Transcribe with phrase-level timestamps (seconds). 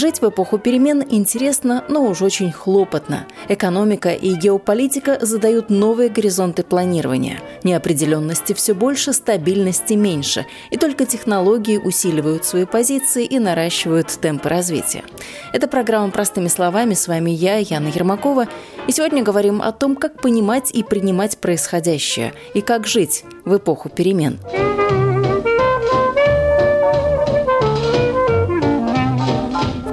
[0.00, 3.26] Жить в эпоху перемен интересно, но уж очень хлопотно.
[3.50, 7.42] Экономика и геополитика задают новые горизонты планирования.
[7.64, 10.46] Неопределенности все больше, стабильности меньше.
[10.70, 15.04] И только технологии усиливают свои позиции и наращивают темпы развития.
[15.52, 16.94] Это программа «Простыми словами».
[16.94, 18.46] С вами я, Яна Ермакова.
[18.86, 23.90] И сегодня говорим о том, как понимать и принимать происходящее, и как жить в эпоху
[23.90, 24.38] перемен.
[24.40, 24.79] В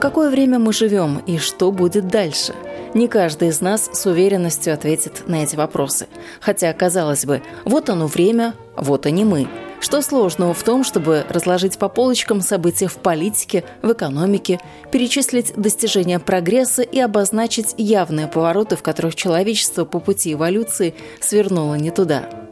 [0.07, 2.55] какое время мы живем и что будет дальше?
[2.93, 6.07] Не каждый из нас с уверенностью ответит на эти вопросы.
[6.39, 9.49] Хотя, казалось бы, вот оно время, вот они мы.
[9.81, 14.61] Что сложного в том, чтобы разложить по полочкам события в политике, в экономике,
[14.93, 21.91] перечислить достижения прогресса и обозначить явные повороты, в которых человечество по пути эволюции свернуло не
[21.91, 22.46] туда?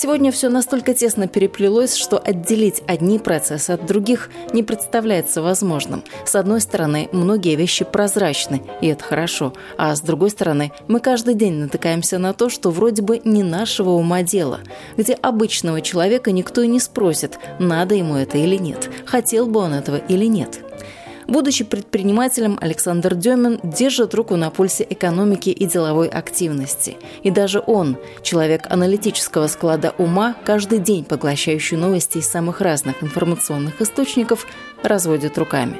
[0.00, 6.04] Сегодня все настолько тесно переплелось, что отделить одни процессы от других не представляется возможным.
[6.24, 11.34] С одной стороны, многие вещи прозрачны, и это хорошо, а с другой стороны, мы каждый
[11.34, 14.60] день натыкаемся на то, что вроде бы не нашего ума дело,
[14.96, 19.74] где обычного человека никто и не спросит, надо ему это или нет, хотел бы он
[19.74, 20.60] этого или нет.
[21.28, 26.96] Будучи предпринимателем, Александр Демин держит руку на пульсе экономики и деловой активности.
[27.22, 33.82] И даже он, человек аналитического склада ума, каждый день поглощающий новости из самых разных информационных
[33.82, 34.46] источников,
[34.82, 35.76] разводит руками.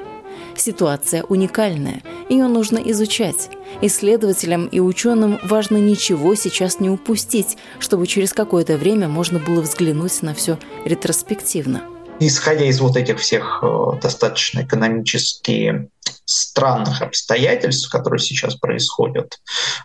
[0.55, 3.49] Ситуация уникальная, ее нужно изучать.
[3.81, 10.21] Исследователям и ученым важно ничего сейчас не упустить, чтобы через какое-то время можно было взглянуть
[10.21, 11.85] на все ретроспективно
[12.21, 15.89] исходя из вот этих всех э, достаточно экономически
[16.25, 19.41] странных обстоятельств, которые сейчас происходят.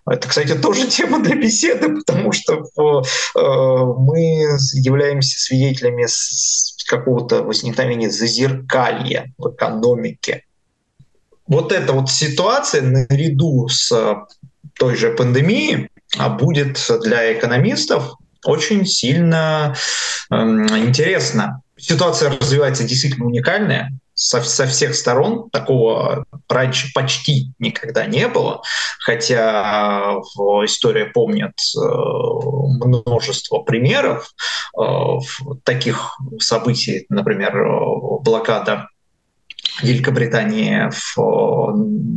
[0.09, 3.39] Это, кстати, тоже тема для беседы, потому что э,
[3.97, 6.05] мы являемся свидетелями
[6.87, 10.43] какого-то возникновения зазеркалья в экономике.
[11.47, 13.91] Вот эта вот ситуация наряду с
[14.75, 18.15] той же пандемией а будет для экономистов
[18.45, 19.75] очень сильно
[20.29, 25.49] э, интересно ситуация развивается действительно уникальная со, со всех сторон.
[25.49, 28.61] Такого раньше почти никогда не было,
[28.99, 34.33] хотя в истории помнят э, множество примеров
[34.79, 34.83] э,
[35.63, 37.53] таких событий, например,
[38.21, 38.87] блокада
[39.81, 42.13] Великобритании в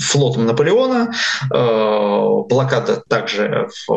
[0.00, 1.12] флотом Наполеона,
[1.52, 3.96] э, блокада также э,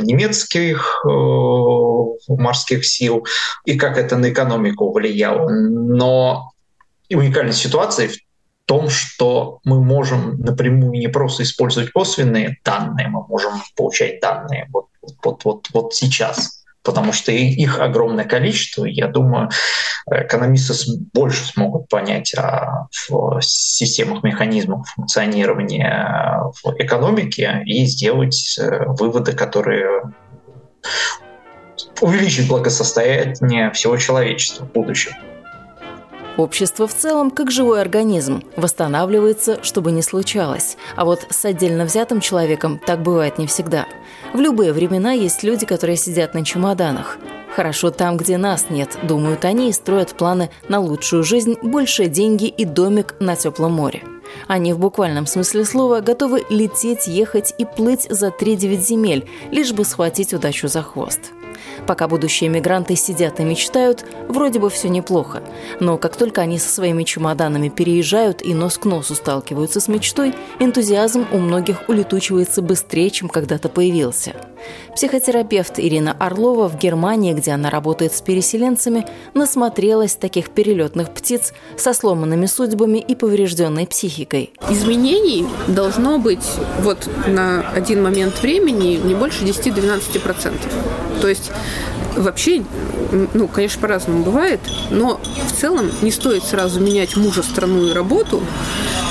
[0.00, 3.26] немецких э, морских сил,
[3.64, 5.48] и как это на экономику влияло.
[5.50, 6.52] Но
[7.10, 8.14] уникальная ситуация в
[8.66, 14.86] том, что мы можем напрямую не просто использовать косвенные данные, мы можем получать данные вот,
[15.22, 18.84] вот, вот, вот сейчас потому что их огромное количество.
[18.84, 19.48] Я думаю,
[20.08, 20.74] экономисты
[21.12, 22.88] больше смогут понять о
[23.40, 30.02] системах, механизмах функционирования в экономике и сделать э, выводы, которые
[32.00, 35.12] увеличат благосостояние всего человечества в будущем.
[36.36, 40.76] Общество в целом, как живой организм, восстанавливается, чтобы не случалось.
[40.96, 43.86] А вот с отдельно взятым человеком так бывает не всегда.
[44.32, 47.18] В любые времена есть люди, которые сидят на чемоданах.
[47.54, 52.46] Хорошо там, где нас нет, думают они и строят планы на лучшую жизнь, большие деньги
[52.46, 54.02] и домик на теплом море.
[54.48, 59.84] Они в буквальном смысле слова готовы лететь, ехать и плыть за 3-9 земель, лишь бы
[59.84, 61.20] схватить удачу за хвост.
[61.86, 65.42] Пока будущие мигранты сидят и мечтают, вроде бы все неплохо.
[65.80, 70.34] Но как только они со своими чемоданами переезжают и нос к носу сталкиваются с мечтой,
[70.58, 74.34] энтузиазм у многих улетучивается быстрее, чем когда-то появился.
[74.94, 81.92] Психотерапевт Ирина Орлова в Германии, где она работает с переселенцами, насмотрелась таких перелетных птиц со
[81.92, 84.52] сломанными судьбами и поврежденной психикой.
[84.70, 86.46] Изменений должно быть
[86.80, 90.54] вот на один момент времени не больше 10-12%.
[91.20, 91.50] То есть
[92.16, 92.64] вообще,
[93.34, 94.60] ну, конечно, по-разному бывает,
[94.90, 98.42] но в целом не стоит сразу менять мужа, страну и работу,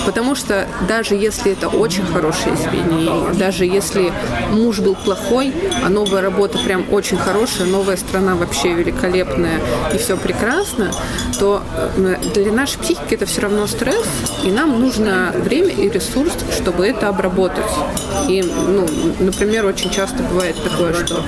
[0.06, 4.12] Потому что даже если это очень хорошее изменение, даже если
[4.52, 5.54] муж был плохой,
[5.84, 9.60] а новая работа прям очень хорошая, новая страна вообще великолепная
[9.94, 10.92] и все прекрасно,
[11.40, 11.64] то
[11.98, 14.06] э, для нашей психики это все равно стресс,
[14.44, 17.64] и нам нужно время и ресурс, чтобы это обработать.
[18.28, 18.88] И, ну,
[19.20, 21.24] например, очень часто бывает такое, что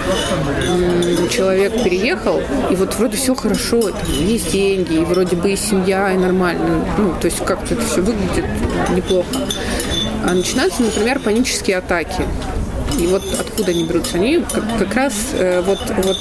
[1.30, 6.12] человек переехал, и вот вроде все хорошо, там, есть деньги, и вроде бы и семья,
[6.14, 8.46] и нормально, ну, то есть как-то это все выглядит
[8.96, 9.28] неплохо.
[10.24, 12.26] А начинаются, например, панические атаки.
[13.00, 14.16] И вот откуда они берутся?
[14.16, 16.18] Они как, как раз э, вот, вот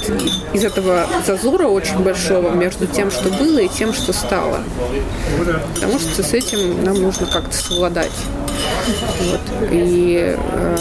[0.53, 4.59] из этого зазора очень большого между тем, что было, и тем, что стало.
[5.75, 8.13] Потому что с этим нам нужно как-то совладать.
[9.21, 9.41] Вот.
[9.71, 10.77] И э,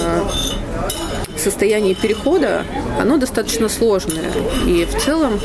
[1.44, 2.66] состояние перехода,
[3.00, 4.32] оно достаточно сложное.
[4.66, 5.40] И в целом,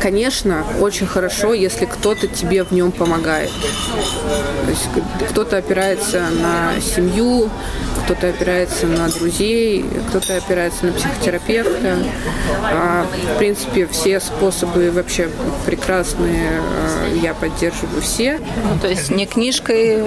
[0.00, 3.50] конечно, очень хорошо, если кто-то тебе в нем помогает.
[4.64, 4.88] То есть
[5.30, 7.50] кто-то опирается на семью,
[8.04, 11.98] кто-то опирается на друзей, кто-то опирается на психотерапевта.
[12.62, 15.28] А, в принципе, все способы вообще
[15.66, 18.38] прекрасные, а, я поддерживаю все.
[18.38, 20.04] Ну, то есть не книжкой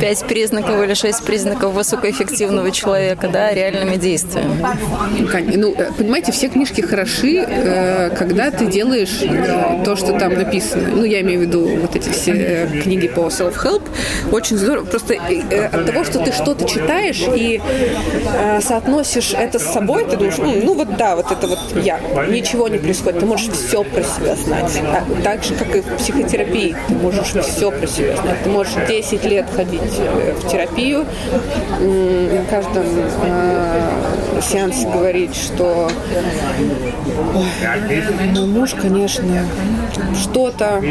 [0.00, 4.66] пять признаков или шесть признаков высокоэффективного человека, да, а реальными действиями.
[5.54, 10.88] Ну, э, понимаете, все книжки хороши, э, когда ты делаешь э, то, что там написано.
[10.94, 13.82] Ну, я имею в виду вот эти все книги по self-help.
[14.32, 14.84] Очень здорово.
[14.84, 17.60] Просто от того, что ты что-то читаешь и
[18.60, 22.00] соотносишь это с собой, ты думаешь, ну, вот да, вот это вот я.
[22.28, 23.20] Ничего не происходит.
[23.20, 24.80] Ты можешь все про себя знать.
[25.22, 26.76] Так же, как и в психотерапии.
[26.88, 28.42] Ты можешь все про себя знать.
[28.44, 31.06] Ты можешь 10 лет ходить в терапию.
[31.80, 32.84] На каждом
[34.42, 35.90] сеансе говорить, что
[38.32, 39.46] мой муж, конечно,
[40.20, 40.82] что-то,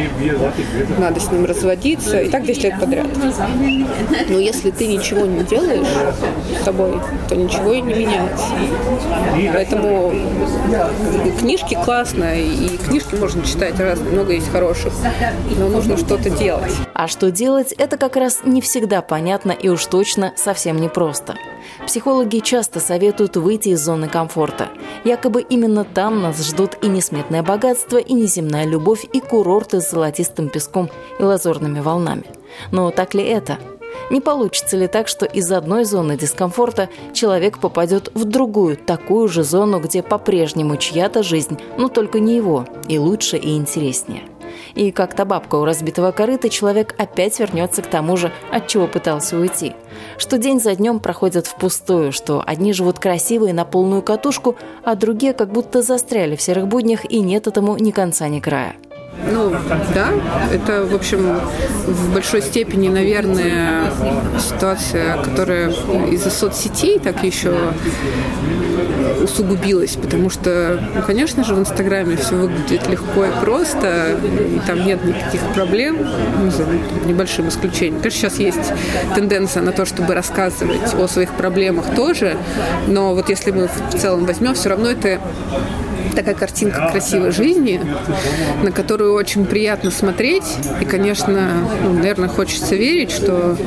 [1.00, 3.08] надо с ним разводиться, и так 10 лет подряд.
[4.30, 5.88] Но если ты ничего не делаешь
[6.60, 7.00] с собой,
[7.30, 8.46] то ничего и не меняется.
[9.54, 10.14] Поэтому
[11.40, 14.94] книжки классно, и книжки можно читать разные, много есть хороших,
[15.58, 16.74] но нужно что-то делать.
[16.94, 21.36] А что делать, это как раз не всегда понятно и уж точно совсем непросто.
[21.86, 24.70] Психологи часто советуют выйти из зоны комфорта.
[25.04, 30.50] Якобы именно там нас ждут и несметное богатство, и неземная любовь, и курорты с золотистым
[30.50, 30.90] песком
[31.20, 32.26] и лазурными волнами.
[32.72, 33.58] Но так ли это?
[34.12, 39.44] Не получится ли так, что из одной зоны дискомфорта человек попадет в другую, такую же
[39.44, 44.24] зону, где по-прежнему чья-то жизнь, но только не его, и лучше, и интереснее?
[44.74, 48.88] И как то бабка у разбитого корыта, человек опять вернется к тому же, от чего
[48.88, 49.74] пытался уйти.
[50.18, 54.96] Что день за днем проходят впустую, что одни живут красиво и на полную катушку, а
[54.96, 58.76] другие как будто застряли в серых буднях и нет этому ни конца, ни края.
[59.32, 59.52] Ну,
[59.94, 60.10] да,
[60.52, 61.40] это, в общем,
[61.86, 63.92] в большой степени, наверное,
[64.40, 65.70] ситуация, которая
[66.12, 67.56] из-за соцсетей так еще
[69.24, 74.18] усугубилась, потому что, ну, конечно же, в Инстаграме все выглядит легко и просто,
[74.56, 75.98] и там нет никаких проблем,
[76.40, 76.66] ну, за
[77.06, 78.02] небольшим исключением.
[78.02, 78.74] Конечно, сейчас есть
[79.16, 82.38] тенденция на то, чтобы рассказывать о своих проблемах тоже,
[82.88, 85.20] но вот если мы в целом возьмем, все равно это
[86.16, 87.82] такая картинка красивой жизни,
[88.64, 90.44] на которую очень приятно смотреть.
[90.82, 91.50] И, конечно,
[91.84, 93.58] ну, наверное, хочется верить, что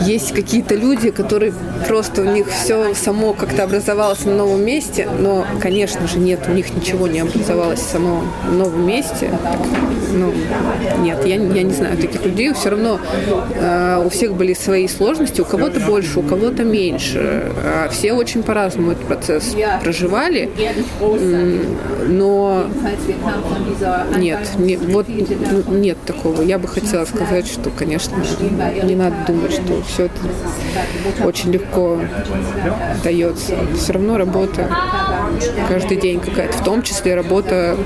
[0.00, 1.52] есть какие-то люди, которые
[1.86, 6.52] просто у них все само как-то образовалось на новом месте, но, конечно же, нет, у
[6.52, 9.30] них ничего не образовалось само в новом месте.
[10.12, 10.32] Ну,
[11.00, 12.52] нет, я, я не знаю таких людей.
[12.52, 13.00] Все равно
[13.54, 17.50] э, у всех были свои сложности, у кого-то больше, у кого-то меньше.
[17.64, 20.50] А все очень по-разному этот процесс проживали
[21.22, 22.66] но
[24.16, 26.42] нет, не, вот нет такого.
[26.42, 28.16] Я бы хотела сказать, что, конечно,
[28.82, 32.00] не надо думать, что все это очень легко
[33.02, 33.56] дается.
[33.76, 34.68] Все равно работа
[35.68, 37.76] каждый день какая-то, в том числе работа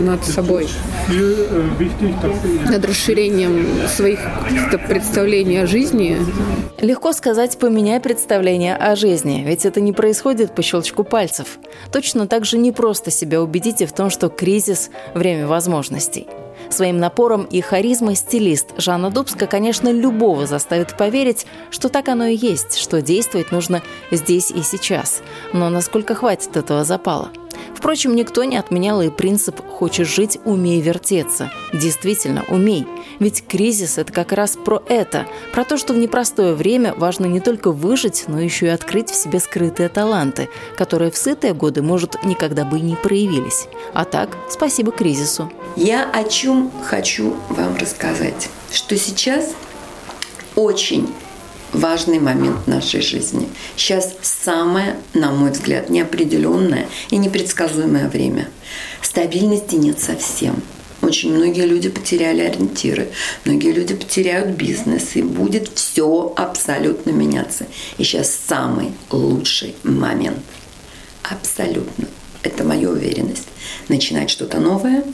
[0.00, 0.68] над собой,
[2.68, 4.20] над расширением своих
[4.88, 6.18] представлений о жизни.
[6.80, 11.58] Легко сказать «поменяй представление о жизни», ведь это не происходит по щелчку пальцев.
[11.92, 16.26] Точно так же не просто себя убедите в том, что кризис– время возможностей.
[16.70, 22.36] Своим напором и харизмой стилист Жанна Дубска, конечно, любого заставит поверить, что так оно и
[22.36, 25.22] есть, что действовать нужно здесь и сейчас.
[25.52, 27.28] Но насколько хватит этого запала?
[27.74, 31.50] Впрочем, никто не отменял и принцип «хочешь жить, умей вертеться».
[31.72, 32.86] Действительно, умей.
[33.20, 37.40] Ведь кризис– это как раз про это, про то, что в непростое время важно не
[37.40, 42.24] только выжить, но еще и открыть в себе скрытые таланты, которые в сытые годы, может,
[42.24, 43.66] никогда бы и не проявились.
[43.92, 45.50] А так, спасибо кризису.
[45.76, 49.54] Я о чем хочу вам рассказать, что сейчас
[50.56, 51.08] очень
[51.74, 53.48] важный момент нашей жизни.
[53.76, 58.48] Сейчас самое, на мой взгляд, неопределенное и непредсказуемое время.
[59.02, 60.62] Стабильности нет совсем.
[61.02, 63.10] Очень многие люди потеряли ориентиры,
[63.44, 67.66] многие люди потеряют бизнес, и будет все абсолютно меняться.
[67.98, 70.38] И сейчас самый лучший момент.
[71.22, 72.06] Абсолютно.
[72.42, 73.48] Это моя уверенность.
[73.88, 75.04] Начинать что-то новое,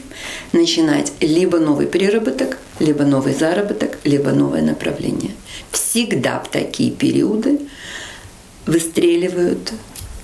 [0.52, 5.32] начинать либо новый переработок, либо новый заработок, либо новое направление.
[5.70, 7.60] Всегда в такие периоды
[8.66, 9.72] выстреливают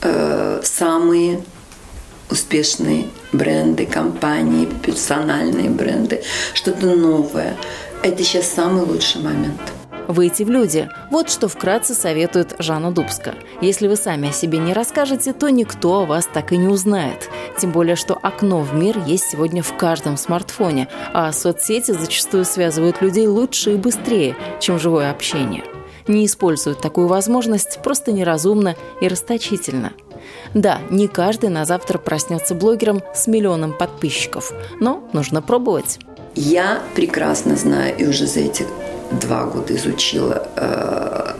[0.02, 1.42] э, самые
[2.30, 6.22] успешные бренды, компании, персональные бренды,
[6.54, 7.56] что-то новое.
[8.02, 9.60] Это сейчас самый лучший момент.
[10.08, 13.34] Выйти в люди– вот что вкратце советует Жанна Дубска.
[13.60, 17.28] Если вы сами о себе не расскажете, то никто о вас так и не узнает.
[17.58, 23.02] Тем более, что окно в мир есть сегодня в каждом смартфоне, а соцсети зачастую связывают
[23.02, 25.64] людей лучше и быстрее, чем живое общение.
[26.06, 29.92] Не используют такую возможность просто неразумно и расточительно–
[30.54, 35.98] да, не каждый на завтра проснется блогером с миллионом подписчиков, но нужно пробовать.
[36.34, 38.66] Я прекрасно знаю и уже за эти
[39.10, 41.34] два года изучила э,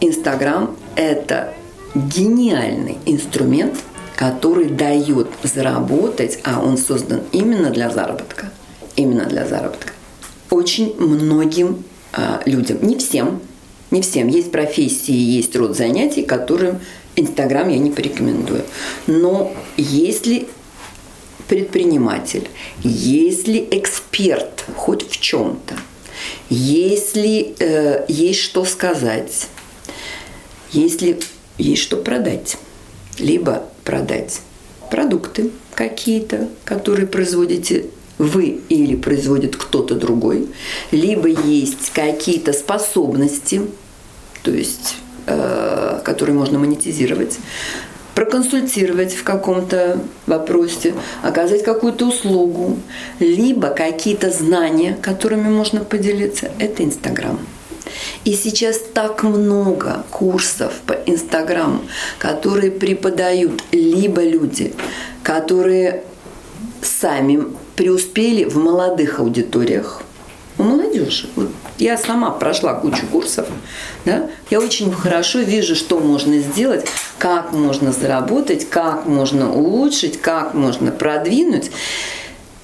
[0.00, 0.76] Инстаграм.
[0.96, 1.54] Это
[1.94, 3.76] гениальный инструмент,
[4.16, 8.50] который дает заработать, а он создан именно для заработка.
[8.96, 9.92] Именно для заработка.
[10.50, 13.40] Очень многим э, людям, не всем,
[13.90, 14.28] не всем.
[14.28, 16.80] Есть профессии, есть род занятий, которым
[17.16, 18.62] Инстаграм я не порекомендую.
[19.06, 20.48] Но если
[21.48, 22.48] предприниматель,
[22.82, 25.74] если эксперт хоть в чем-то,
[26.48, 29.48] если э, есть что сказать,
[30.72, 31.18] если
[31.58, 32.56] есть что продать,
[33.18, 34.40] либо продать
[34.90, 37.86] продукты какие-то, которые производите
[38.18, 40.48] вы или производит кто-то другой,
[40.90, 43.62] либо есть какие-то способности,
[44.42, 44.96] то есть
[45.30, 47.38] Э, который можно монетизировать,
[48.18, 52.76] проконсультировать в каком-то вопросе, оказать какую-то услугу,
[53.20, 57.38] либо какие-то знания, которыми можно поделиться, это Инстаграм.
[58.24, 61.82] И сейчас так много курсов по Инстаграму,
[62.18, 64.74] которые преподают либо люди,
[65.22, 66.02] которые
[66.82, 67.44] сами
[67.76, 70.02] преуспели в молодых аудиториях,
[70.58, 71.28] у молодежи.
[71.36, 71.48] Вот
[71.78, 73.46] я сама прошла кучу курсов,
[74.04, 76.86] да, я очень хорошо вижу, что можно сделать,
[77.18, 81.70] как можно заработать, как можно улучшить, как можно продвинуть.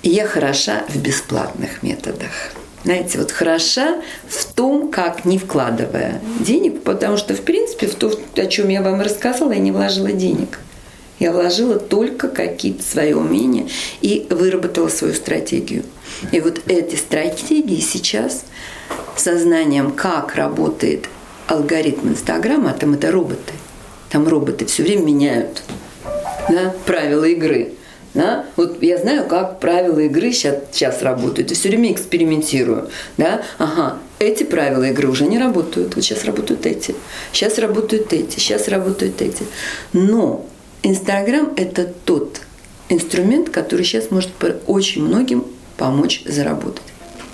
[0.02, 2.52] И я хороша в бесплатных методах.
[2.84, 8.12] Знаете, вот хороша в том, как не вкладывая денег, потому что, в принципе, в то,
[8.36, 10.58] о чем я вам рассказала, я не вложила денег.
[11.18, 13.68] Я вложила только какие-то свои умения
[14.00, 15.84] и выработала свою стратегию.
[16.32, 18.44] И вот эти стратегии сейчас
[19.16, 21.08] сознанием, как работает
[21.46, 23.52] алгоритм Инстаграма, а там это роботы.
[24.10, 25.62] Там роботы все время меняют
[26.48, 27.72] да, правила игры.
[28.14, 28.46] Да?
[28.56, 31.50] Вот я знаю, как правила игры сейчас, сейчас работают.
[31.50, 32.88] И все время экспериментирую.
[33.16, 33.42] Да?
[33.58, 35.96] Ага, эти правила игры уже не работают.
[35.96, 36.94] Вот сейчас работают эти.
[37.32, 38.38] Сейчас работают эти.
[38.38, 39.44] Сейчас работают эти.
[39.92, 40.46] Но
[40.86, 42.42] Инстаграм– это тот
[42.90, 44.30] инструмент, который сейчас может
[44.66, 45.46] очень многим
[45.78, 46.82] помочь заработать.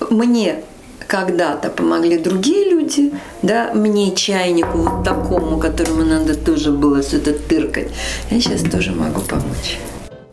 [0.08, 0.62] Мне
[1.08, 7.88] когда-то помогли другие люди, да, мне чайнику вот такому, которому надо тоже было что-то тыркать,
[8.30, 9.78] я сейчас тоже могу помочь.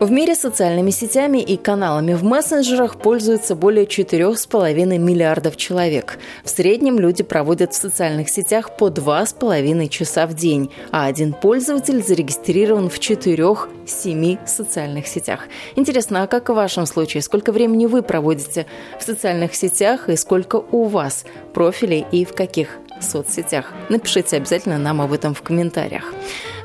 [0.00, 6.20] В мире социальными сетями и каналами в мессенджерах пользуются более 4,5 миллиардов человек.
[6.44, 12.00] В среднем люди проводят в социальных сетях по 2,5 часа в день, а один пользователь
[12.00, 15.48] зарегистрирован в 4-7 социальных сетях.
[15.74, 17.24] Интересно, а как в вашем случае?
[17.24, 18.66] Сколько времени вы проводите
[19.00, 23.72] в социальных сетях и сколько у вас профилей и в каких соцсетях?
[23.88, 26.14] Напишите обязательно нам об этом в комментариях.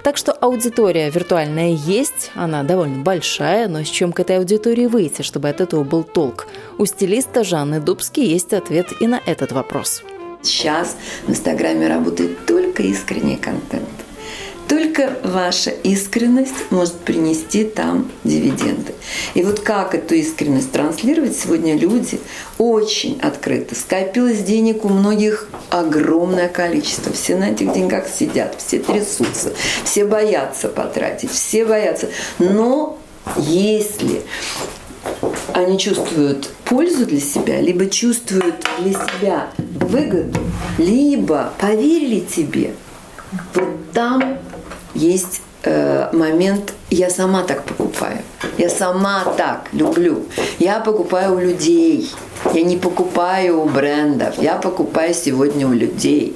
[0.03, 5.21] Так что аудитория виртуальная есть, она довольно большая, но с чем к этой аудитории выйти,
[5.21, 6.47] чтобы от этого был толк?
[6.77, 10.03] У стилиста Жанны Дубски есть ответ и на этот вопрос.
[10.41, 14.02] Сейчас в Инстаграме работает только искренний контент.
[14.67, 18.93] Только ваша искренность может принести там дивиденды.
[19.33, 22.19] И вот как эту искренность транслировать, сегодня люди
[22.57, 23.75] очень открыты.
[23.75, 27.11] Скопилось денег у многих огромное количество.
[27.13, 29.53] Все на этих деньгах сидят, все трясутся,
[29.83, 32.09] все боятся потратить, все боятся.
[32.39, 32.99] Но
[33.37, 34.21] если
[35.53, 40.39] они чувствуют пользу для себя, либо чувствуют для себя выгоду,
[40.77, 42.73] либо поверили тебе,
[43.53, 44.39] вот там
[44.93, 48.19] есть э, момент «я сама так покупаю».
[48.57, 50.25] Я сама так люблю.
[50.59, 52.11] Я покупаю у людей.
[52.53, 54.35] Я не покупаю у брендов.
[54.37, 56.35] Я покупаю сегодня у людей.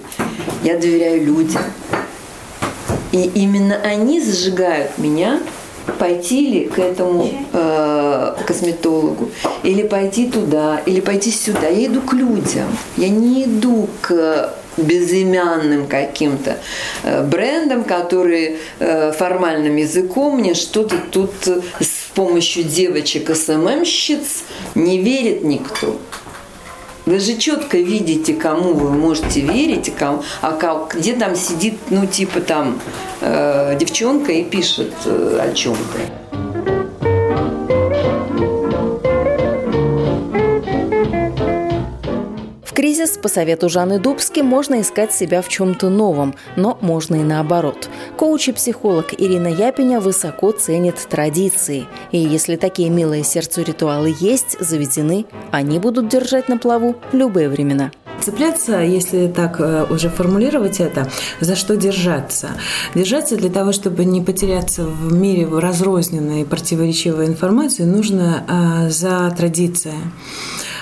[0.63, 1.61] Я доверяю людям.
[3.11, 5.39] И именно они зажигают меня
[5.99, 9.29] пойти ли к этому э, косметологу,
[9.63, 11.67] или пойти туда, или пойти сюда.
[11.67, 12.67] Я иду к людям.
[12.97, 16.57] Я не иду к безымянным каким-то
[17.03, 24.43] э, брендом, которые э, формальным языком мне что-то тут с помощью девочек СММщиц
[24.75, 25.97] не верит никто.
[27.07, 32.05] Вы же четко видите, кому вы можете верить, кому, а как, где там сидит, ну,
[32.05, 32.81] типа там
[33.21, 36.76] э, девчонка и пишет э, о чем-то.
[42.77, 47.89] Кризис, по совету Жанны Дубски, можно искать себя в чем-то новом, но можно и наоборот.
[48.17, 51.87] Коуч и психолог Ирина Япиня высоко ценит традиции.
[52.11, 57.89] И если такие милые сердцу ритуалы есть, заведены, они будут держать на плаву любые времена.
[58.21, 62.49] Цепляться, если так э, уже формулировать это, за что держаться?
[62.93, 69.33] Держаться для того, чтобы не потеряться в мире разрозненной и противоречивой информации, нужно а, за
[69.35, 69.95] традиция.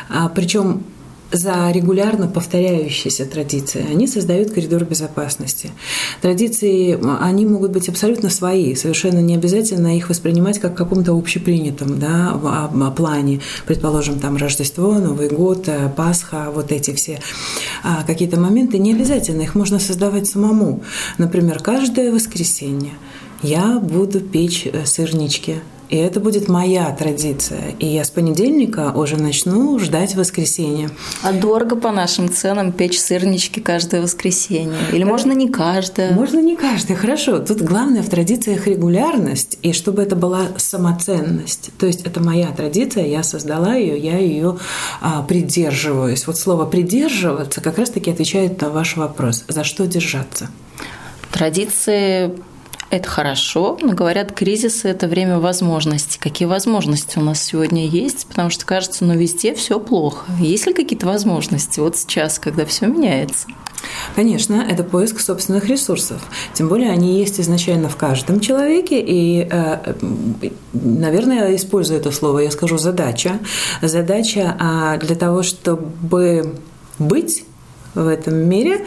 [0.09, 0.83] А, причем
[1.31, 3.85] за регулярно повторяющиеся традиции.
[3.89, 5.71] Они создают коридор безопасности.
[6.21, 12.39] Традиции, они могут быть абсолютно свои, совершенно не обязательно их воспринимать как каком-то общепринятом да,
[12.95, 13.41] плане.
[13.65, 17.19] Предположим, там Рождество, Новый год, э, Пасха, вот эти все
[17.83, 18.77] а, какие-то моменты.
[18.77, 20.83] Не обязательно, их можно создавать самому.
[21.17, 22.93] Например, каждое воскресенье
[23.41, 25.55] я буду печь э, сырнички
[25.89, 27.75] и это будет моя традиция.
[27.79, 30.89] И я с понедельника уже начну ждать воскресенья.
[31.21, 34.77] А дорого по нашим ценам печь сырнички каждое воскресенье?
[34.91, 36.11] Или можно не каждое?
[36.11, 37.39] Можно не каждое, хорошо.
[37.39, 41.71] Тут главное в традициях регулярность, и чтобы это была самоценность.
[41.77, 44.57] То есть это моя традиция, я создала ее, я ее
[45.01, 46.25] а, придерживаюсь.
[46.27, 49.45] Вот слово «придерживаться» как раз-таки отвечает на ваш вопрос.
[49.47, 50.49] За что держаться?
[51.31, 52.31] Традиции
[52.95, 56.19] это хорошо, но говорят, кризисы– это время возможностей.
[56.19, 58.25] Какие возможности у нас сегодня есть?
[58.27, 60.31] Потому что кажется, ну везде все плохо.
[60.39, 63.47] Есть ли какие-то возможности вот сейчас, когда все меняется?
[64.15, 66.21] Конечно, это поиск собственных ресурсов.
[66.53, 68.99] Тем более они есть изначально в каждом человеке.
[68.99, 69.93] И, э,
[70.73, 73.39] наверное, я использую это слово, я скажу задача.
[73.81, 76.55] Задача а, для того, чтобы
[76.97, 77.45] быть
[77.93, 78.85] в этом мире,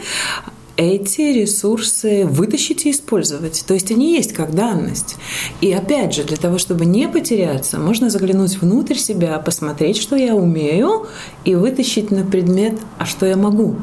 [0.77, 3.63] эти ресурсы вытащить и использовать.
[3.67, 5.17] То есть они есть как данность.
[5.61, 10.35] И опять же, для того, чтобы не потеряться, можно заглянуть внутрь себя, посмотреть, что я
[10.35, 11.07] умею,
[11.45, 13.75] и вытащить на предмет, а что я могу.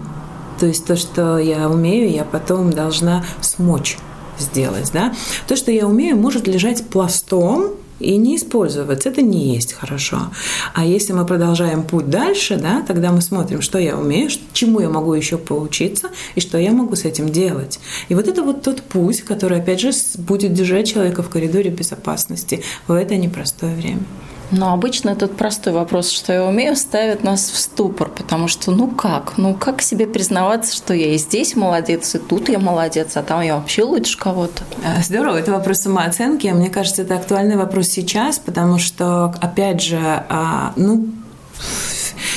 [0.59, 3.99] То есть то, что я умею, я потом должна смочь
[4.39, 4.91] сделать.
[4.93, 5.15] Да?
[5.47, 9.09] То, что я умею, может лежать пластом и не использоваться.
[9.09, 10.31] Это не есть хорошо.
[10.75, 14.89] А если мы продолжаем путь дальше, да, тогда мы смотрим, что я умею, чему я
[14.89, 17.79] могу еще поучиться и что я могу с этим делать.
[18.09, 22.63] И вот это вот тот путь, который, опять же, будет держать человека в коридоре безопасности
[22.87, 24.03] в это непростое время.
[24.51, 28.89] Но обычно этот простой вопрос, что я умею, ставит нас в ступор, потому что ну
[28.89, 29.37] как?
[29.37, 33.41] Ну как себе признаваться, что я и здесь молодец, и тут я молодец, а там
[33.41, 34.63] я вообще лучше кого-то?
[34.85, 36.47] Э, здорово, это вопрос самооценки.
[36.49, 41.07] Мне кажется, это актуальный вопрос сейчас, потому что, опять же, а, ну,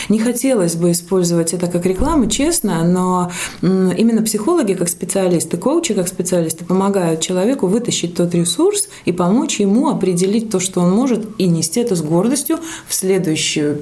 [0.09, 6.07] не хотелось бы использовать это как рекламу, честно, но именно психологи как специалисты, коучи как
[6.07, 11.47] специалисты помогают человеку вытащить тот ресурс и помочь ему определить то, что он может, и
[11.47, 13.75] нести это с гордостью в следующий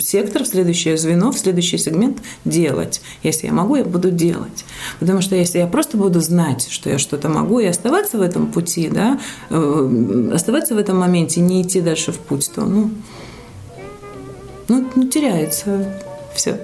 [0.00, 3.00] сектор, в следующее звено, в следующий сегмент делать.
[3.22, 4.64] Если я могу, я буду делать.
[5.00, 8.50] Потому что если я просто буду знать, что я что-то могу, и оставаться в этом
[8.50, 12.90] пути, да, э, оставаться в этом моменте, не идти дальше в путь, то, ну,
[14.68, 15.92] ну, ну теряется
[16.38, 16.58] все.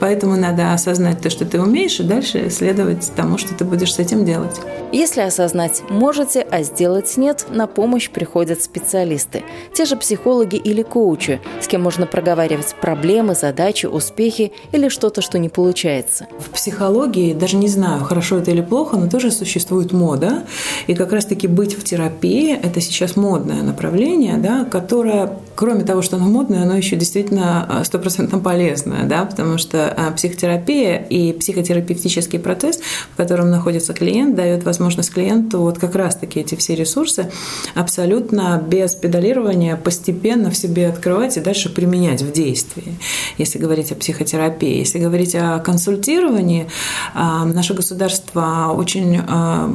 [0.00, 3.98] Поэтому надо осознать то, что ты умеешь, и дальше следовать тому, что ты будешь с
[3.98, 4.60] этим делать.
[4.90, 9.42] Если осознать можете, а сделать нет, на помощь приходят специалисты.
[9.72, 15.38] Те же психологи или коучи, с кем можно проговаривать проблемы, задачи, успехи или что-то, что
[15.38, 16.26] не получается.
[16.38, 20.42] В психологии, даже не знаю, хорошо это или плохо, но тоже существует мода.
[20.88, 26.16] И как раз-таки быть в терапии– это сейчас модное направление, да, которое, кроме того, что
[26.16, 32.38] оно модное, оно еще действительно а, стопроцентно полезное, да, потому что а, психотерапия и психотерапевтический
[32.38, 32.80] процесс,
[33.12, 37.30] в котором находится клиент, дает возможность клиенту вот как раз-таки эти все ресурсы
[37.74, 42.94] абсолютно без педалирования постепенно в себе открывать и дальше применять в действии.
[43.36, 46.68] Если говорить о психотерапии, если говорить о консультировании,
[47.12, 49.70] а, наше государство очень а,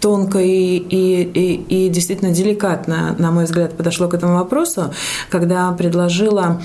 [0.00, 4.94] тонко и, и, и, и действительно деликатно, на мой взгляд, подошло к этому вопросу,
[5.28, 6.62] когда предложила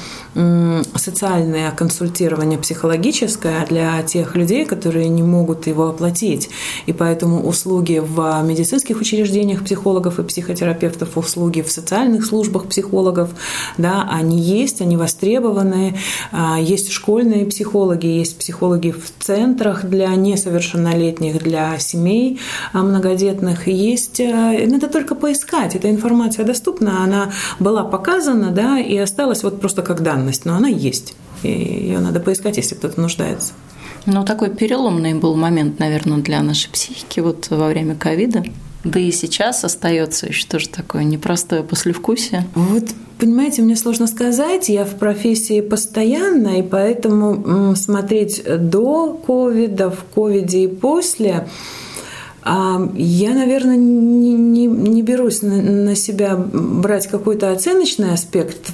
[0.95, 6.49] социальное консультирование психологическое для тех людей, которые не могут его оплатить.
[6.85, 13.31] И поэтому услуги в медицинских учреждениях психологов и психотерапевтов, услуги в социальных службах психологов,
[13.77, 15.97] да, они есть, они востребованы.
[16.31, 22.39] А, есть школьные психологи, есть психологи в центрах для несовершеннолетних, для семей
[22.73, 23.67] а, многодетных.
[23.67, 25.75] Есть, э, надо только поискать.
[25.75, 30.67] Эта информация доступна, она была показана, да, и осталась вот просто как данность, но она
[30.67, 31.15] есть.
[31.45, 33.53] И ее надо поискать, если кто-то нуждается.
[34.05, 38.43] Ну, такой переломный был момент, наверное, для нашей психики вот во время ковида.
[38.83, 42.47] Да и сейчас остается еще тоже такое непростое послевкусие.
[42.53, 42.85] Вот
[43.17, 50.65] Понимаете, мне сложно сказать, я в профессии постоянно, и поэтому смотреть до ковида, в ковиде
[50.65, 51.47] и после,
[52.43, 58.69] а, я, наверное, не, не, не берусь на, на себя брать какой-то оценочный аспект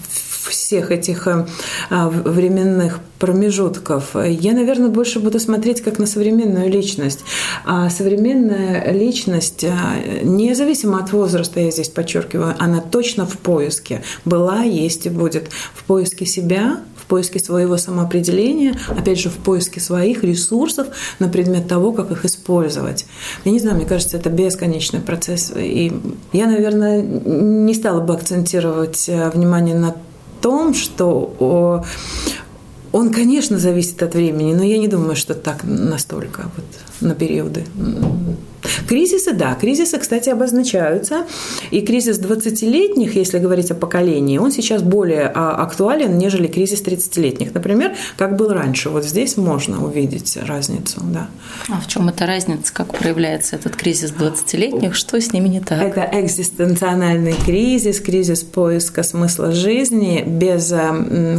[0.72, 1.46] всех этих э,
[1.90, 4.16] а, временных промежутков.
[4.16, 7.20] Я, наверное, больше буду смотреть как на современную личность.
[7.66, 14.02] А современная личность, э, независимо от возраста, я здесь подчеркиваю, она точно в поиске.
[14.24, 15.50] Была, есть и будет.
[15.74, 20.88] В поиске себя, в поиске своего самоопределения, опять же, в поиске своих ресурсов
[21.20, 23.06] на предмет того, как их использовать.
[23.44, 25.52] Я не знаю, мне кажется, это бесконечный процесс.
[25.54, 25.92] И
[26.32, 29.96] я, наверное, не стала бы акцентировать э, внимание на
[30.42, 31.84] том, что
[32.92, 36.66] он, конечно, зависит от времени, но я не думаю, что так настолько вот
[37.00, 37.66] на периоды.
[38.92, 41.26] Кризисы, да, кризисы, кстати, обозначаются.
[41.72, 47.54] И кризис 20-летних, если говорить о поколении, он сейчас более а, актуален, нежели кризис 30-летних.
[47.54, 48.90] Например, как был раньше.
[48.90, 51.30] Вот здесь можно увидеть разницу, да.
[51.70, 52.74] А в чем эта разница?
[52.74, 54.94] Как проявляется этот кризис 20-летних?
[54.94, 55.82] Что с ними не так?
[55.82, 60.74] Это экзистенциональный кризис, кризис поиска смысла жизни без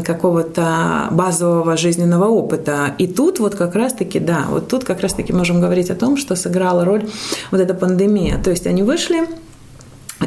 [0.06, 2.94] какого-то базового жизненного опыта.
[2.96, 6.34] И тут вот как раз-таки, да, вот тут как раз-таки можем говорить о том, что
[6.34, 7.04] сыграла роль
[7.50, 8.38] вот эта пандемия.
[8.42, 9.26] То есть они вышли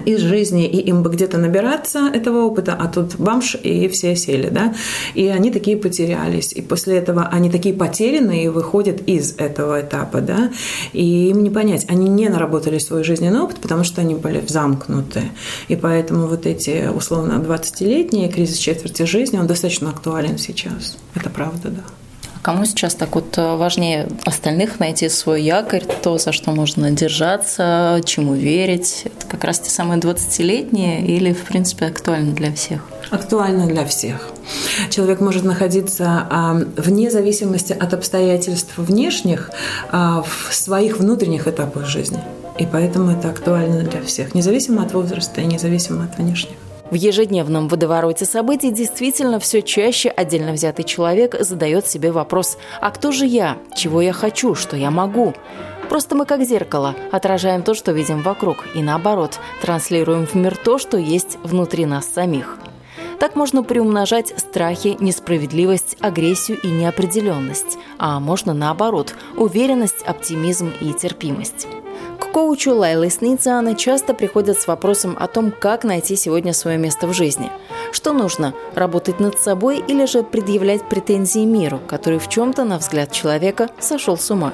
[0.06, 4.50] из жизни, и им бы где-то набираться этого опыта, а тут бамш, и все сели,
[4.50, 4.74] да,
[5.14, 10.52] и они такие потерялись, и после этого они такие потерянные выходят из этого этапа, да,
[10.94, 15.24] и им не понять, они не наработали свой жизненный опыт, потому что они были замкнуты,
[15.68, 21.70] и поэтому вот эти, условно, 20-летние кризис четверти жизни, он достаточно актуален сейчас, это правда,
[21.70, 21.84] да.
[22.46, 28.00] Кому сейчас так вот э, важнее остальных найти свой якорь, то, за что можно держаться,
[28.06, 29.02] чему верить?
[29.06, 32.82] Это как раз те самые 20-летние или, в принципе, актуально для всех?
[33.10, 34.30] Актуально для всех.
[34.92, 39.50] Человек может находиться а, вне зависимости от обстоятельств внешних
[39.92, 42.20] а, в своих внутренних этапах жизни.
[42.60, 46.58] И поэтому это актуально для всех, независимо от возраста и независимо от внешних.
[46.92, 53.12] В ежедневном водовороте событий действительно все чаще отдельно взятый человек задает себе вопрос «А кто
[53.12, 53.58] же я?
[53.76, 54.54] Чего я хочу?
[54.54, 55.34] Что я могу?»
[55.90, 60.78] Просто мы как зеркало отражаем то, что видим вокруг, и наоборот, транслируем в мир то,
[60.78, 62.58] что есть внутри нас самих.
[63.20, 71.68] Так можно приумножать страхи, несправедливость, агрессию и неопределенность, а можно наоборот– уверенность, оптимизм и терпимость.
[72.20, 77.08] К коучу Лайлы Сницана часто приходят с вопросом о том, как найти сегодня свое место
[77.08, 77.52] в жизни.
[77.92, 83.12] Что нужно– работать над собой или же предъявлять претензии миру, который в чем-то, на взгляд
[83.12, 84.54] человека, сошел с ума?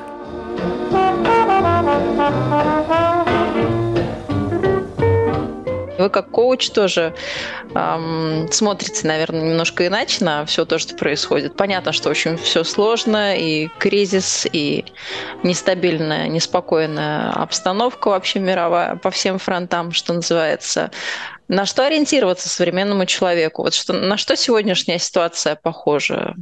[6.01, 7.13] Вы как коуч тоже
[7.75, 11.55] эм, смотрите, наверное, немножко иначе на все то, что происходит.
[11.55, 14.85] Понятно, что очень все сложно, и кризис, и
[15.43, 20.91] нестабильная, неспокойная обстановка вообще мировая по всем фронтам, что называется.
[21.47, 23.63] На что ориентироваться современному человеку?
[23.63, 26.35] Вот что, на что сегодняшняя ситуация похожа?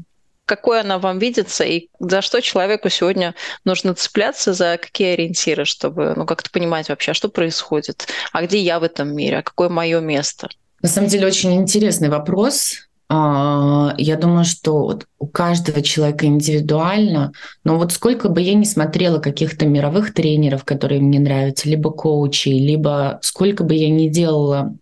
[0.50, 3.36] Какой она вам видится и за что человеку сегодня
[3.66, 8.60] нужно цепляться, за какие ориентиры, чтобы ну, как-то понимать вообще, а что происходит, а где
[8.60, 10.50] я в этом мире, а какое мое место?
[10.82, 12.88] На самом деле очень интересный вопрос.
[13.10, 17.32] А, я думаю, что у каждого человека индивидуально,
[17.64, 22.60] но вот сколько бы я ни смотрела каких-то мировых тренеров, которые мне нравятся, либо коучей,
[22.60, 24.76] либо сколько бы я ни делала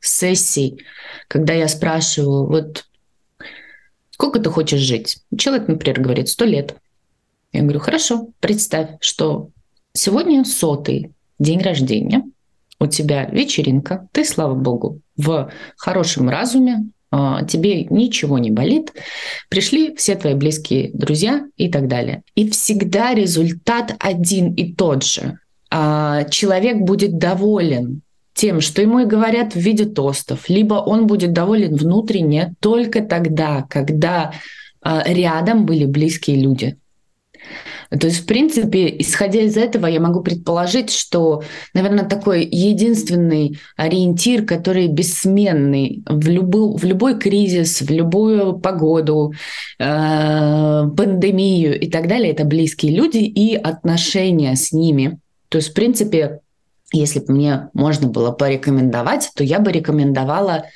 [0.00, 0.84] сессий,
[1.28, 2.84] когда я спрашиваю, вот
[4.34, 5.18] Сколько ты хочешь жить?
[5.38, 6.74] Человек, например, говорит, сто лет.
[7.52, 9.50] Я говорю, хорошо, представь, что
[9.92, 12.24] сегодня сотый день рождения,
[12.80, 18.92] у тебя вечеринка, ты, слава богу, в хорошем разуме, а, тебе ничего не болит,
[19.50, 22.24] пришли все твои близкие друзья и так далее.
[22.34, 25.38] И всегда результат один и тот же.
[25.70, 28.02] а, человек будет доволен
[28.34, 33.64] тем, что ему и говорят в виде тостов, либо он будет доволен внутренне только тогда,
[33.70, 34.32] когда
[34.82, 36.76] а, рядом были близкие люди.
[37.90, 41.42] То есть, в принципе, исходя из этого, я могу предположить, что,
[41.74, 49.34] наверное, такой единственный ориентир, который бессменный в, любой, в любой кризис, в любую погоду,
[49.78, 49.84] э,
[50.96, 55.18] пандемию и так далее, это близкие люди и отношения с ними.
[55.48, 56.40] То есть, в принципе,
[56.96, 60.66] если бы мне можно было порекомендовать, то я бы рекомендовала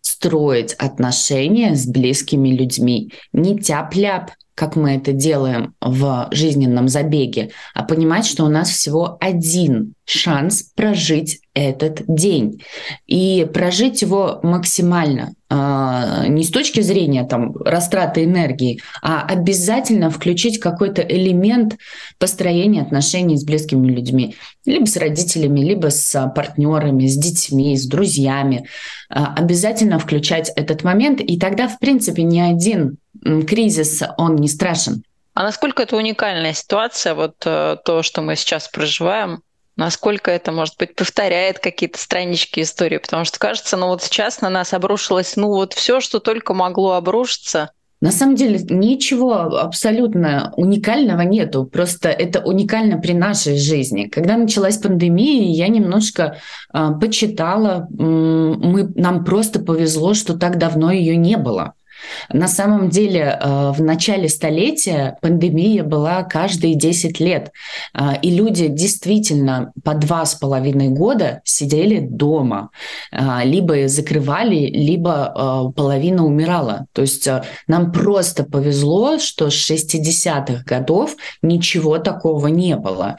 [0.00, 3.12] строить отношения с близкими людьми.
[3.32, 9.16] Не тяп-ляп, как мы это делаем в жизненном забеге, а понимать, что у нас всего
[9.20, 12.62] один шанс прожить этот день
[13.06, 20.58] и прожить его максимально а, не с точки зрения там растраты энергии, а обязательно включить
[20.58, 21.76] какой-то элемент
[22.18, 24.36] построения отношений с близкими людьми,
[24.66, 28.66] либо с родителями, либо с партнерами, с детьми, с друзьями.
[29.08, 35.02] А, обязательно включать этот момент, и тогда, в принципе, ни один кризис, он не страшен.
[35.34, 39.42] А насколько это уникальная ситуация, вот э, то, что мы сейчас проживаем,
[39.76, 44.48] насколько это, может быть, повторяет какие-то странички истории, потому что кажется, ну вот сейчас на
[44.48, 47.70] нас обрушилось, ну вот все, что только могло обрушиться.
[48.00, 54.06] На самом деле ничего абсолютно уникального нету, просто это уникально при нашей жизни.
[54.06, 56.36] Когда началась пандемия, я немножко
[56.72, 61.74] э, почитала, мы, нам просто повезло, что так давно ее не было.
[62.32, 67.52] На самом деле э, в начале столетия пандемия была каждые 10 лет,
[67.94, 72.70] э, и люди действительно по два с половиной года сидели дома,
[73.12, 76.86] э, либо закрывали, либо половина умирала.
[76.92, 77.28] То есть
[77.66, 83.18] нам просто повезло, что с 60-х годов ничего такого не было.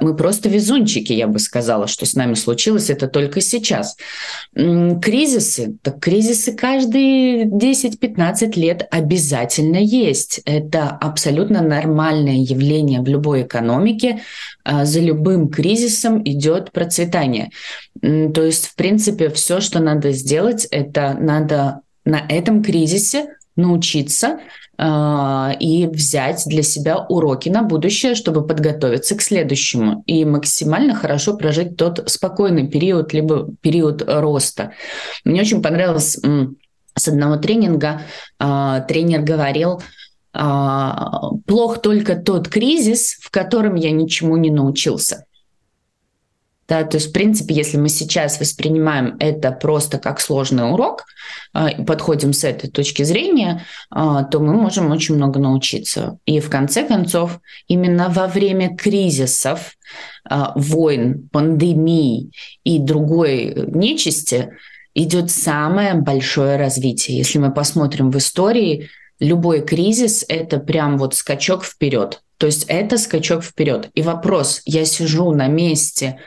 [0.00, 3.96] Мы просто везунчики, я бы сказала, что с нами случилось это только сейчас.
[4.54, 10.40] Кризисы, так кризисы каждые 10-15 15 лет обязательно есть.
[10.44, 14.22] Это абсолютно нормальное явление в любой экономике.
[14.64, 17.50] А, за любым кризисом идет процветание.
[18.02, 24.40] То есть, в принципе, все, что надо сделать, это надо на этом кризисе научиться
[24.78, 31.36] э, и взять для себя уроки на будущее, чтобы подготовиться к следующему и максимально хорошо
[31.36, 34.72] прожить тот спокойный период, либо период роста.
[35.24, 36.18] Мне очень понравилось
[36.98, 38.02] с одного тренинга
[38.38, 39.82] э, тренер говорил,
[40.34, 40.90] э,
[41.46, 45.24] плох только тот кризис, в котором я ничему не научился.
[46.68, 51.06] Да, то есть, в принципе, если мы сейчас воспринимаем это просто как сложный урок,
[51.54, 56.18] э, подходим с этой точки зрения, э, то мы можем очень много научиться.
[56.26, 59.78] И в конце концов, именно во время кризисов,
[60.30, 62.32] э, войн, пандемий
[62.64, 64.50] и другой нечисти–
[64.98, 67.18] идет самое большое развитие.
[67.18, 68.88] Если мы посмотрим в истории,
[69.20, 72.22] любой кризис– это прям вот скачок вперед.
[72.36, 73.90] То есть это скачок вперед.
[73.94, 76.18] И вопрос, я сижу на месте,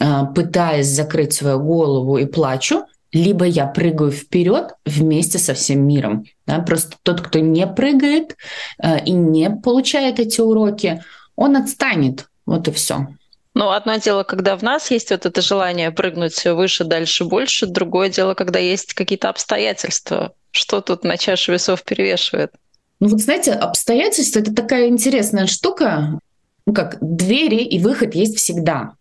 [0.00, 6.24] а, пытаясь закрыть свою голову и плачу, либо я прыгаю вперед вместе со всем миром.
[6.46, 6.60] Да?
[6.60, 8.36] Просто тот, кто не прыгает
[8.78, 11.02] а, и не получает эти уроки,
[11.34, 12.28] он отстанет.
[12.44, 13.06] Вот и все.
[13.54, 17.66] Ну, одно дело, когда в нас есть вот это желание прыгнуть выше, дальше, больше.
[17.66, 20.34] Другое дело, когда есть какие-то обстоятельства.
[20.50, 22.52] Что тут на чаше весов перевешивает?
[23.00, 26.18] Ну вот знаете, обстоятельства– это такая интересная штука.
[26.66, 28.94] Ну как, двери и выход есть всегда.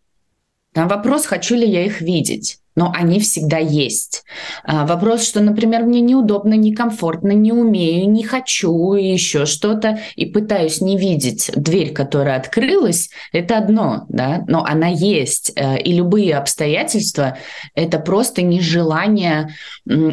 [0.74, 4.24] Там вопрос, хочу ли я их видеть но они всегда есть.
[4.64, 10.82] А, вопрос, что, например, мне неудобно, некомфортно, не умею, не хочу, еще что-то, и пытаюсь
[10.82, 15.52] не видеть дверь, которая открылась, это одно, да, но она есть.
[15.56, 17.38] Э, и любые обстоятельства–
[17.76, 19.50] это просто нежелание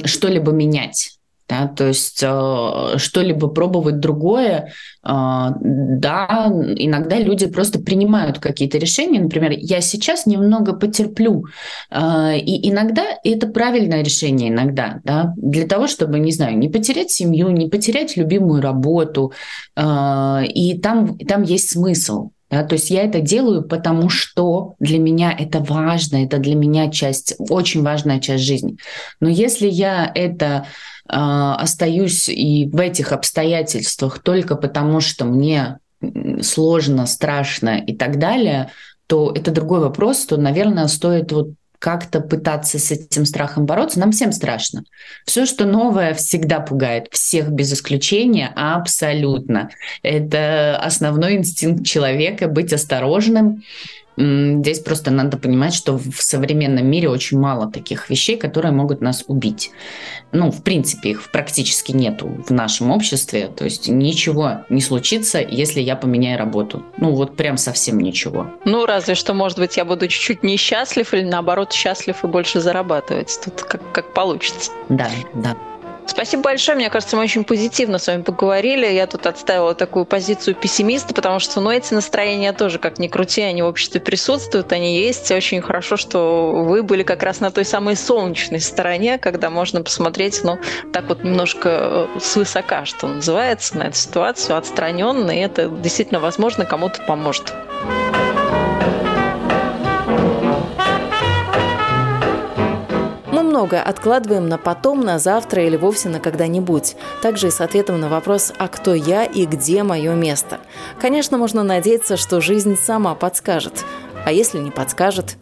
[0.04, 1.17] что-либо менять.
[1.48, 9.18] Да, то есть э, что-либо пробовать другое, э, да, иногда люди просто принимают какие-то решения.
[9.18, 11.46] Например, я сейчас немного потерплю,
[11.90, 17.10] э, и иногда это правильное решение, иногда, да, для того, чтобы, не знаю, не потерять
[17.10, 19.32] семью, не потерять любимую работу,
[19.74, 22.30] э, и там, там есть смысл.
[22.50, 26.90] Да, то есть я это делаю, потому что для меня это важно, это для меня
[26.90, 28.78] часть, очень важная часть жизни.
[29.20, 30.64] Но если я это
[31.06, 35.78] э, остаюсь и в этих обстоятельствах только потому, что мне
[36.40, 38.70] сложно, страшно и так далее,
[39.06, 44.00] то это другой вопрос, то, наверное, стоит вот как-то пытаться с этим страхом бороться.
[44.00, 44.82] Нам всем страшно.
[45.24, 47.08] Все, что новое, всегда пугает.
[47.10, 49.70] Всех без исключения, абсолютно.
[50.02, 53.62] Это основной инстинкт человека— быть осторожным,
[54.18, 59.24] Здесь просто надо понимать, что в современном мире очень мало таких вещей, которые могут нас
[59.28, 59.70] убить.
[60.32, 63.48] Ну, в принципе, их практически нету в нашем обществе.
[63.48, 66.82] То есть ничего не случится, если я поменяю работу.
[66.98, 68.48] Ну, вот прям совсем ничего.
[68.64, 73.38] Ну, разве что, может быть, я буду чуть-чуть несчастлив или, наоборот, счастлив и больше зарабатывать.
[73.44, 74.72] Тут как, как получится.
[74.88, 75.56] Да, да.
[76.08, 76.76] Спасибо большое.
[76.76, 78.86] Мне кажется, мы очень позитивно с вами поговорили.
[78.86, 83.42] Я тут отставила такую позицию пессимиста, потому что, ну, эти настроения тоже, как ни крути,
[83.42, 85.30] они в обществе присутствуют, они есть.
[85.30, 90.40] Очень хорошо, что вы были как раз на той самой солнечной стороне, когда можно посмотреть,
[90.42, 90.58] ну,
[90.92, 96.64] так вот немножко э, свысока, что называется, на эту ситуацию, отстраненно, и это действительно, возможно,
[96.64, 97.52] кому-то поможет.
[103.58, 106.94] Многое откладываем на потом, на завтра или вовсе на когда-нибудь.
[107.22, 110.60] Также и с ответом на вопрос «А кто я и где мое место?».
[111.00, 113.84] Конечно, можно надеяться, что жизнь сама подскажет.
[114.24, 115.36] А если не подскажет?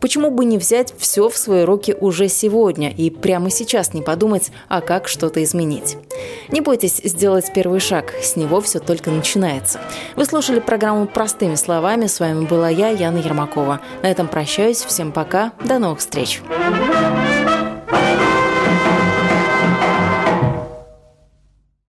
[0.00, 4.50] Почему бы не взять все в свои руки уже сегодня и прямо сейчас не подумать,
[4.68, 5.96] а как что-то изменить?
[6.50, 9.80] Не бойтесь сделать первый шаг, с него все только начинается.
[10.16, 13.80] Вы слушали программу «Простыми словами», с вами была я, Яна Ермакова.
[14.02, 16.40] На этом прощаюсь, всем пока, до новых встреч.
[17.90, 18.27] thank you